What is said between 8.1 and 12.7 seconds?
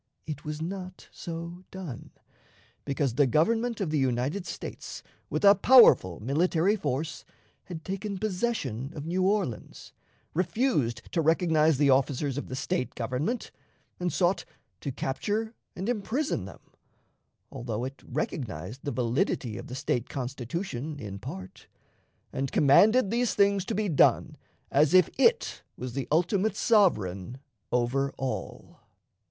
possession of New Orleans, refused to recognize the officers of the